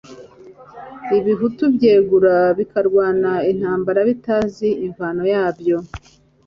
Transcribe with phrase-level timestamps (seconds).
[1.17, 5.77] ibihutu byegura bikarwana intambara bitazi imvano yabyo